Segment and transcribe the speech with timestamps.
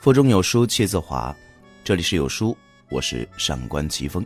[0.00, 1.36] 腹中有书气自华，
[1.84, 2.56] 这里是有书，
[2.88, 4.24] 我是上官奇峰。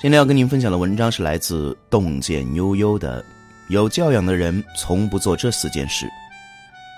[0.00, 3.22] 今天要跟您分享的文章是来自洞见悠悠的
[3.68, 6.04] 《有教养的人从不做这四件事》，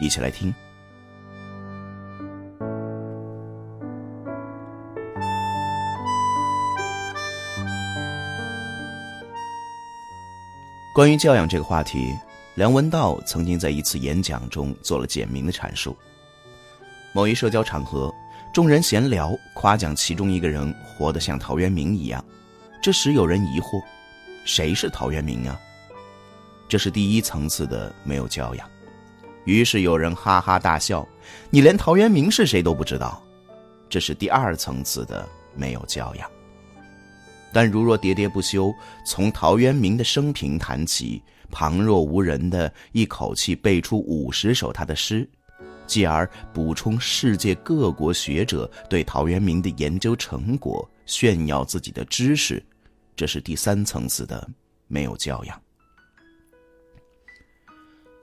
[0.01, 0.51] 一起来听。
[10.95, 12.17] 关于教养这个话题，
[12.55, 15.95] 梁文道曾经在一次演讲中做了简明的阐述。
[17.13, 18.15] 某一社交场合，
[18.53, 22.25] 众人闲聊，夸奖其中一个人活得像陶渊明一样。
[22.83, 23.83] 这时有人疑惑
[24.45, 25.59] ：“谁是陶渊明啊？”
[26.69, 28.71] 这是第一层次的没有教养。
[29.45, 31.07] 于是有人哈哈大笑
[31.51, 33.23] ：“你连陶渊明是谁都不知道。”
[33.89, 36.31] 这是第二层次的没有教养。
[37.53, 38.73] 但如若喋喋不休，
[39.07, 45.27] 从陶渊明的生平谈起，旁若无人的一口气背出五十首他的诗。
[45.89, 52.63] 继而补充世界各国学者对陶渊明的研究成果，炫耀自己的知识，
[53.17, 54.49] 这是第三层次的
[54.87, 55.61] 没有教养。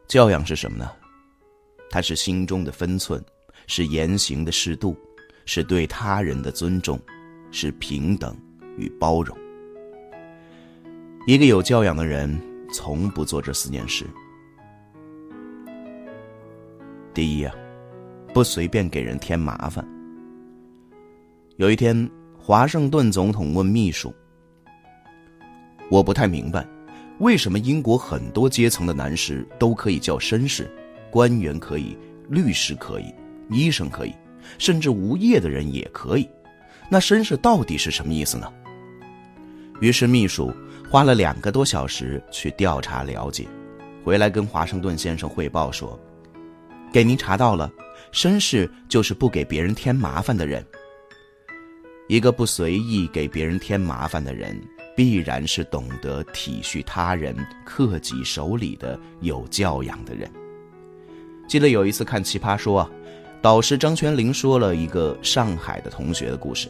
[0.07, 0.89] 教养是什么呢？
[1.89, 3.23] 它是心中的分寸，
[3.65, 4.95] 是言行的适度，
[5.45, 6.99] 是对他人的尊重，
[7.51, 8.37] 是平等
[8.77, 9.35] 与包容。
[11.25, 12.39] 一个有教养的人，
[12.71, 14.05] 从不做这四件事。
[17.15, 17.55] 第一啊，
[18.33, 19.87] 不随便给人添麻烦。
[21.55, 24.13] 有一天，华盛顿总统问秘书
[25.89, 26.67] ：“我不太明白，
[27.19, 30.69] 为什么英国很多阶层的男士都可以叫绅士，
[31.09, 33.15] 官员可以，律师可以，
[33.49, 34.13] 医生可以，
[34.57, 36.27] 甚至无业的人也可以？
[36.89, 38.51] 那绅士到底是什么意思呢？”
[39.79, 40.53] 于是秘书
[40.89, 43.47] 花了两个多小时去调查了解，
[44.03, 45.97] 回来跟华盛顿先生汇报说。
[46.91, 47.71] 给您查到了，
[48.13, 50.65] 绅士就是不给别人添麻烦的人。
[52.07, 54.55] 一个不随意给别人添麻烦的人，
[54.95, 57.35] 必然是懂得体恤他人、
[57.65, 60.29] 克己守礼的有教养的人。
[61.47, 62.89] 记得有一次看《奇葩说》啊，
[63.41, 66.69] 导师张泉灵说了一个上海的同学的故事。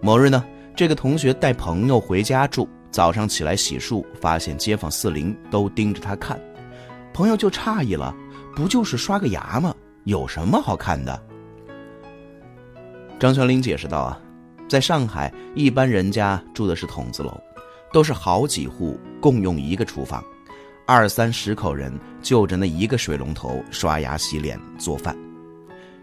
[0.00, 0.44] 某日呢，
[0.76, 6.40] 这个同学带朋友回家住，早上起来洗漱，发现街坊四邻都盯着他看，
[7.12, 8.14] 朋友就诧异了。
[8.58, 9.72] 不就是刷个牙吗？
[10.02, 11.22] 有什么好看的？
[13.16, 14.20] 张泉灵解释道：“啊，
[14.68, 17.40] 在上海，一般人家住的是筒子楼，
[17.92, 20.24] 都是好几户共用一个厨房，
[20.88, 25.16] 二三十口人就着那一个水龙头刷牙、洗脸、做饭。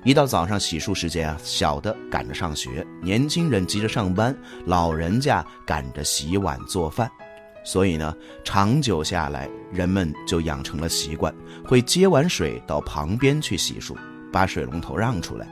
[0.05, 4.33] 一到早上洗漱时间啊，小的赶着上学，年轻人急着上班，
[4.65, 7.11] 老人家赶着洗碗做饭。”
[7.65, 11.33] 所以呢，长久下来，人们就养成了习惯，
[11.65, 13.95] 会接完水到旁边去洗漱，
[14.31, 15.47] 把水龙头让出来。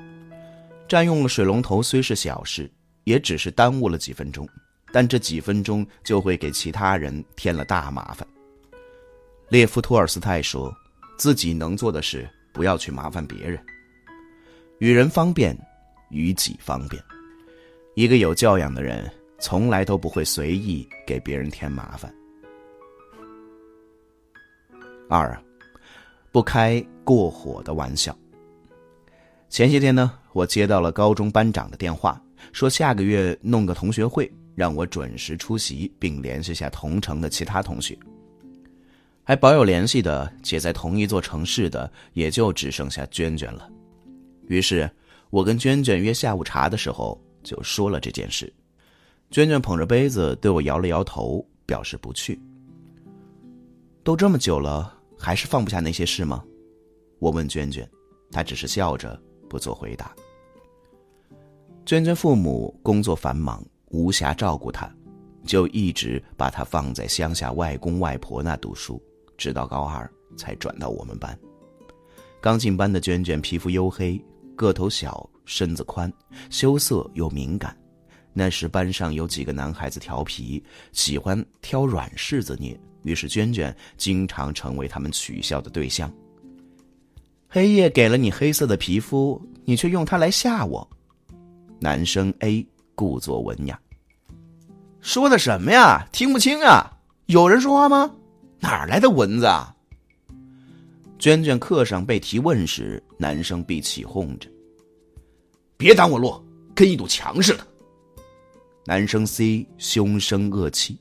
[0.87, 2.71] 占用了水龙头虽是小事，
[3.03, 4.47] 也只是耽误了几分钟，
[4.91, 8.27] 但这几分钟就会给其他人添了大麻烦。
[9.49, 10.71] 列夫·托尔斯泰说
[11.17, 13.59] ：“自己能做的事，不要去麻烦别人。
[14.77, 15.57] 与人方便，
[16.11, 17.03] 与己方便。
[17.95, 19.11] 一个有教养的人。”
[19.43, 22.09] 从来都不会随意给别人添麻烦。
[25.09, 25.37] 二，
[26.31, 28.17] 不开过火的玩笑。
[29.49, 32.23] 前些天呢，我接到了高中班长的电话，
[32.53, 37.99] 说下个月弄个同学会，让我准时出席，并联系下同城的其他同学。
[39.25, 43.69] 还保有联系的且在同一座城市的，也就只剩下娟娟了。
[44.47, 44.89] 于是，
[45.31, 48.51] 我跟娟娟约下午茶的时候，就说了这件事。
[49.33, 52.39] 娟娟捧着杯子对我摇了摇头，表示不去。
[54.03, 56.43] 都这么久了，还是放不下那些事吗？
[57.17, 57.89] 我问娟娟，
[58.31, 60.13] 她只是笑着不做回答。
[61.83, 64.87] 娟娟父母工作繁忙，无暇照顾她，
[65.47, 69.01] 就一直把她放在乡下外公外婆那读书，
[69.35, 70.07] 直到高二
[70.37, 71.35] 才转到我们班。
[72.39, 74.23] 刚进班的娟娟皮肤黝黑，
[74.55, 76.13] 个头小，身子宽，
[76.51, 77.75] 羞涩又敏感。
[78.33, 86.11] 那时班上有几个男孩子调皮，喜欢挑软柿子捏，于是娟娟经常成为他们取笑的对象。
[87.47, 90.87] 黑夜给了你黑色的皮肤，你却用它来吓我。
[91.79, 92.65] 男生 A
[92.95, 93.79] 故作文雅，
[95.01, 96.07] 说的什么呀？
[96.11, 96.89] 听不清啊！
[97.27, 98.11] 有人说话吗？
[98.59, 99.75] 哪来的蚊子啊？
[101.19, 104.49] 娟娟课上被提问时，男生 B 起哄着
[105.77, 106.43] ：“别挡我路，
[106.73, 107.67] 跟一堵墙似的。”
[108.85, 110.99] 男生 C 凶声恶气，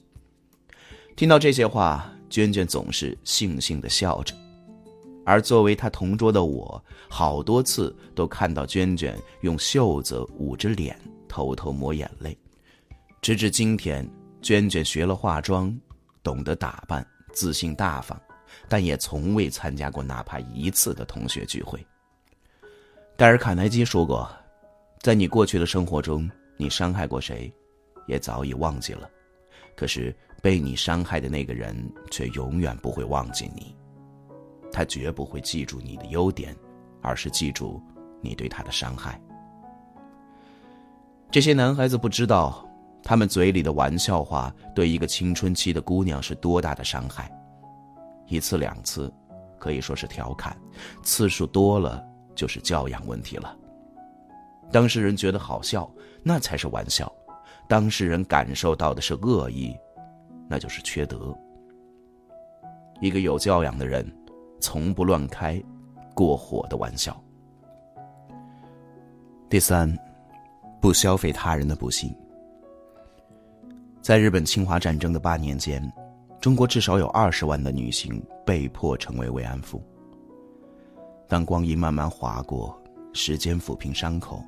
[1.17, 4.33] 听到这些话，娟娟总是悻悻的笑着。
[5.25, 10.97] 而作为他同桌的我，好多次都看到娟娟用袖子捂着脸，
[11.29, 12.39] 偷偷抹眼泪。
[13.21, 14.09] 直至今天，
[14.41, 15.77] 娟娟学了化妆，
[16.23, 18.21] 懂得打扮，自信大方，
[18.69, 21.85] 但也从未参加过哪怕一次的同学聚会。
[23.17, 24.31] 戴尔·卡耐基说过
[25.03, 27.53] ：“在你过去的生活中，你伤害过谁，
[28.07, 29.09] 也早已忘记了。
[29.77, 31.77] 可是被你伤害的那个人，
[32.11, 33.77] 却永远不会忘记你。
[34.71, 36.57] 他绝不会记住你的优点，
[37.01, 37.83] 而是记住
[38.21, 39.21] 你对他的伤害。”
[41.31, 42.69] 这些男孩子不知道。
[43.05, 47.29] 他们嘴里的玩笑话对一个青春期的姑娘是多大的伤害？
[48.29, 49.13] 一次两次，
[49.59, 50.53] 可以说是调侃；
[51.03, 52.01] 次数多了，
[52.37, 53.59] 就是教养问题了。
[54.71, 55.91] 当事人觉得好笑，
[56.23, 57.13] 那才是玩笑；
[57.73, 59.75] 当事人感受到的是恶意，
[60.47, 61.35] 那就是缺德。
[63.01, 64.07] 一个有教养的人，
[64.61, 65.59] 从不乱开
[66.13, 67.19] 过火的玩笑。
[69.49, 69.91] 第三，
[70.83, 72.15] 不消费他人的不幸。
[74.03, 75.83] 在日本侵华战争的八年间，
[76.43, 79.83] 中国至少有二十万的女性被迫成为慰安妇。
[81.27, 82.79] 当光阴慢慢划过，
[83.15, 84.45] 时间抚平伤口，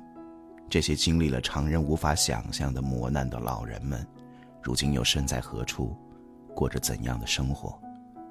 [0.69, 4.05] 这些经历了常人无法想象的磨难的老人们，
[4.61, 5.95] 如今又身在何处，
[6.53, 7.79] 过着怎样的生活，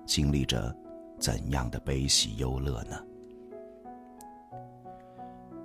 [0.05, 0.75] 经历着
[1.19, 3.01] 怎样的悲喜忧乐呢？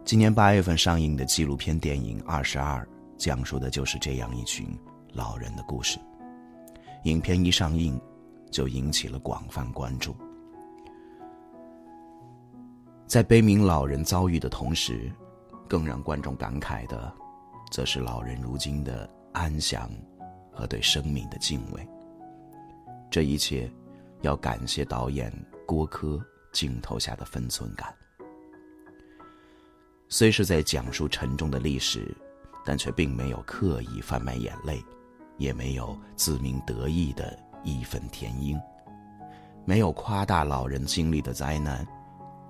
[0.05, 2.83] 今年八月份上映的纪录片电影《二十二》，
[3.17, 4.67] 讲述的就是这样一群。
[5.13, 5.97] 老人的故事，
[7.03, 7.99] 影片一上映，
[8.51, 10.15] 就引起了广泛关注。
[13.07, 15.11] 在悲悯老人遭遇的同时，
[15.69, 17.13] 更让观众感慨的，
[17.71, 19.89] 则是老人如今的安详
[20.51, 21.87] 和对生命的敬畏。
[23.09, 23.71] 这一切，
[24.21, 25.31] 要感谢导演
[25.65, 26.19] 郭柯
[26.51, 27.93] 镜头下的分寸感。
[30.09, 32.13] 虽是在讲述沉重的历史，
[32.65, 34.83] 但却并没有刻意贩卖眼泪。
[35.37, 38.59] 也没有自鸣得意的义愤填膺，
[39.63, 41.87] 没有夸大老人经历的灾难，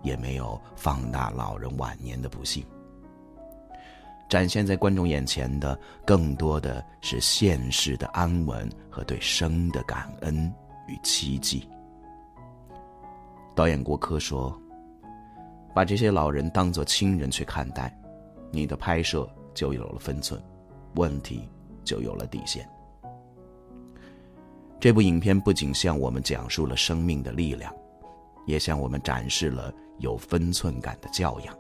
[0.01, 2.65] 也没有放大老人晚年的不幸。
[4.29, 10.53] 展现在观众眼前的，更多的是现世的安稳和对生的感恩
[10.87, 11.67] 与奇迹。
[13.55, 14.55] 导演郭柯说
[15.73, 17.91] ：“把这些老人当作亲人去看待，
[18.51, 20.39] 你的拍摄就有了分寸，
[20.93, 21.49] 问题
[21.83, 22.69] 就有了底线。”
[24.79, 27.73] 这部影片不仅向我们讲述了生命的力量，
[28.45, 31.57] 也向我们展示了有分寸感的教养。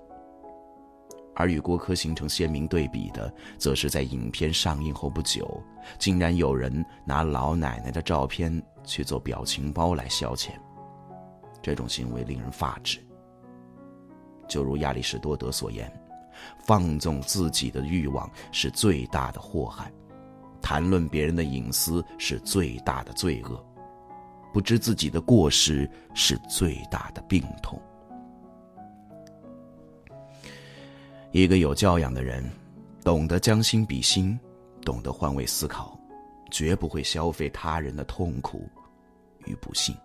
[1.39, 5.63] 而与郭柯形成鲜明对比的，则是在影片上映后不久，
[5.97, 10.49] 竟然有人拿老奶奶的照片去做表情包来消遣。
[11.61, 12.99] 这种行为令人发指。
[14.49, 15.89] 就如亚里士多德所言
[16.59, 19.89] ：“放纵自己的欲望是最大的祸害。”
[20.61, 23.65] 谈论别人的隐私是最大的罪恶，
[24.51, 27.81] 不知自己的过失是最大的病痛。
[31.31, 32.43] 一个有教养的人，
[33.03, 34.39] 懂得将心比心，
[34.81, 35.97] 懂得换位思考，
[36.49, 38.67] 绝不会消费他人的痛苦
[39.45, 39.95] 与不幸。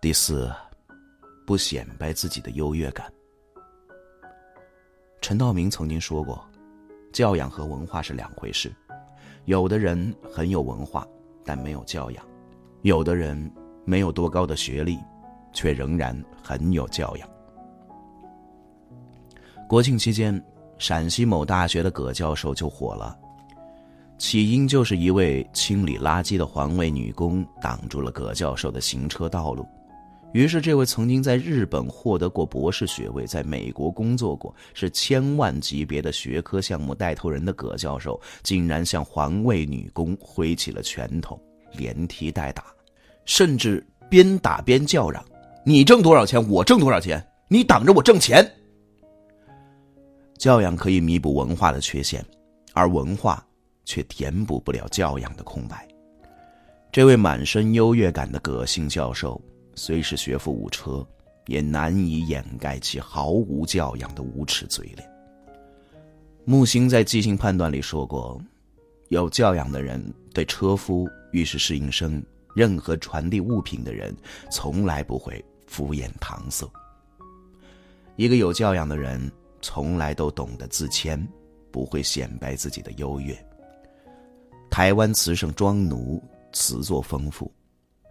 [0.00, 0.52] 第四，
[1.44, 3.12] 不显摆自己的优越感。
[5.20, 6.44] 陈道明曾经说过。
[7.12, 8.74] 教养和文化是两回事，
[9.44, 11.06] 有的人很有文化，
[11.44, 12.24] 但没有教养；
[12.80, 13.52] 有的人
[13.84, 14.98] 没有多高的学历，
[15.52, 17.28] 却仍然很有教养。
[19.68, 20.42] 国庆期间，
[20.78, 23.18] 陕西某大学的葛教授就火了，
[24.18, 29.66] 起因就是一位清理垃圾的环卫女工挡住了葛教授的行车道路。
[30.34, 41.38] 于是，这位曾经在日本获得过博士学位，在美国工作过，是千万级别的学科项目带头人的葛教授，竟然向环卫女工挥起了拳头，
[41.76, 42.64] 连踢带打，
[43.26, 45.22] 甚至边打边叫嚷
[45.64, 48.48] ：“你挣多少钱，我挣多少钱，你挡着我挣钱。”
[50.38, 52.24] 教养可以弥补文化的缺陷，
[52.72, 53.46] 而文化
[53.84, 55.86] 却填补不了教养的空白。
[56.90, 59.40] 这位满身优越感的葛姓教授。
[59.74, 61.02] 虽是学富五车，
[61.46, 65.10] 也难以掩盖其毫无教养的无耻嘴脸。
[66.44, 68.38] 木星在即兴判断里说过
[69.08, 70.04] ：“有教养的人
[70.34, 72.22] 对车夫、浴室侍应生、
[72.54, 74.14] 任何传递物品的人，
[74.50, 75.42] 从来不会
[75.72, 76.70] 敷衍搪塞。
[78.16, 81.26] 一个有教养的人，从来都懂得自谦，
[81.70, 83.34] 不会显摆自己的优越。”
[84.70, 87.50] 台湾词圣庄奴词作丰富。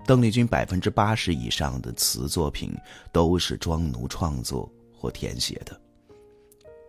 [0.08, 2.76] 邓丽君百分之八十以上的词作品
[3.12, 5.80] 都是庄奴创作或填写的。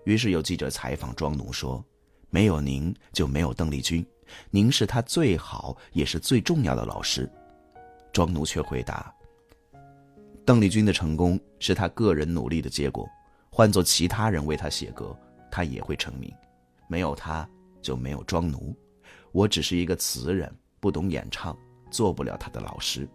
[0.07, 1.85] 于是有记者采访庄奴说
[2.31, 4.05] ：“没有您就没有邓丽君，
[4.51, 7.31] 您是她最好也是最重要的老师。”
[8.15, 9.15] 庄奴却回答
[10.45, 13.09] ：“邓丽君的成功是她个人努力的结果，
[13.51, 15.17] 换做其他人为她写歌，
[15.51, 16.33] 她也会成名。
[16.89, 17.49] 没有她
[17.81, 18.77] 就没有庄奴，
[19.33, 21.57] 我只是一个词人，不懂演唱，
[21.91, 23.09] 做不了他的老师。”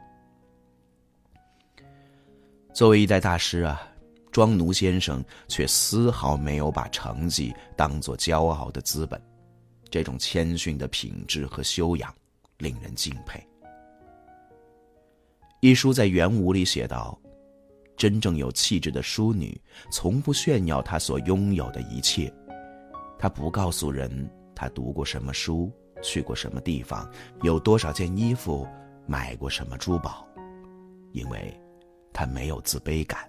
[2.74, 3.82] 作为一代大师啊。
[4.30, 9.20] 庄奴先生却丝毫没有把成绩当作骄傲的资本，
[9.90, 12.14] 这种谦逊的品质和修养，
[12.60, 13.44] 令人敬佩。
[15.60, 17.20] 一书在原舞里写道
[17.98, 19.60] ：“真正有气质的淑女，
[19.92, 22.32] 从不炫耀她所拥有的一切，
[23.18, 25.72] 她不告诉人她读过什么书，
[26.04, 27.10] 去过什么地方，
[27.42, 28.68] 有多少件衣服，
[29.08, 30.28] 买过什么珠宝，
[31.12, 31.52] 因为
[32.14, 33.28] 她没有自卑感。”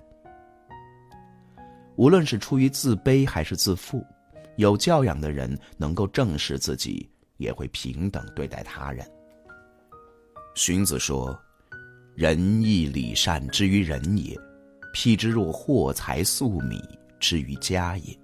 [1.96, 4.04] 无论是出于自卑还是自负，
[4.56, 9.04] 有教养的人能够正视自己，也会平等对待他人。
[10.54, 11.36] 荀子说
[12.18, 14.36] ：“仁义礼善之于人也，
[14.92, 16.82] 譬之若货财粟米
[17.20, 18.18] 之于家也。”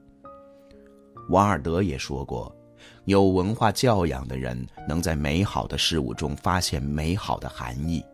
[1.30, 2.52] 王尔德也说过
[3.06, 8.04] ：“有文化教养的人能在美好的事物中发现美好的含义，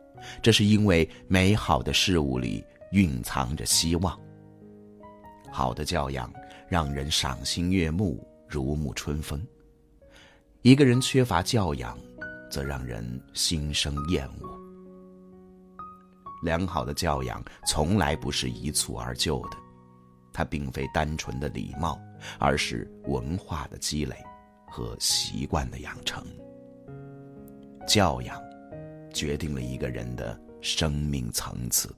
[0.42, 4.20] 这是因为美好的事物里蕴藏着希望。”
[5.50, 6.30] 好的教养
[6.68, 9.40] 让人赏心悦目、如沐春风；
[10.60, 11.98] 一个人缺乏教养，
[12.50, 14.60] 则让人心生厌恶。
[16.42, 19.56] 良好的教养从来不是一蹴而就的，
[20.32, 21.98] 它并非单纯的礼貌，
[22.38, 24.16] 而是文化的积累
[24.68, 26.24] 和习惯的养成。
[27.86, 28.40] 教养
[29.12, 31.94] 决定了一个人的生命层次。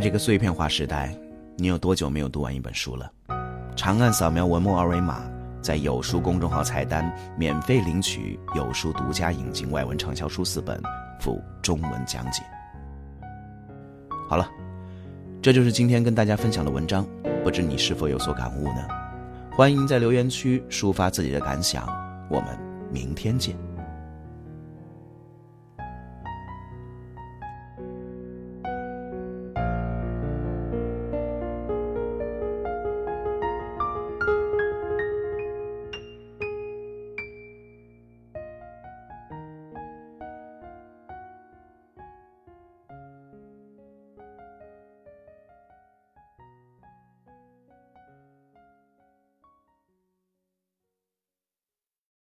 [0.00, 1.14] 在这个碎片化时代，
[1.56, 3.12] 你有多久没有读完一本书了？
[3.76, 5.30] 长按扫描文末二维码，
[5.60, 10.80] 在有书公众号菜单免费领取有书独家引进外文畅销书四本，
[11.20, 12.42] 附中文讲解。
[14.26, 14.48] 好了，
[15.42, 17.06] 这就是今天跟大家分享的文章，
[17.44, 18.88] 不知你是否有所感悟呢？
[19.52, 21.86] 欢迎在留言区抒发自己的感想，
[22.30, 22.58] 我们
[22.90, 23.54] 明天见。